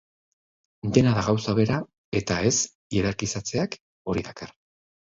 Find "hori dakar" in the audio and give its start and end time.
4.09-4.61